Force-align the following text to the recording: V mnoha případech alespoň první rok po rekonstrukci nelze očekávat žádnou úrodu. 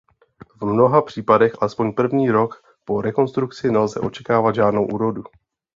V 0.61 0.65
mnoha 0.65 1.01
případech 1.01 1.53
alespoň 1.61 1.93
první 1.93 2.29
rok 2.31 2.63
po 2.85 3.01
rekonstrukci 3.01 3.71
nelze 3.71 3.99
očekávat 3.99 4.55
žádnou 4.55 4.85
úrodu. 4.87 5.23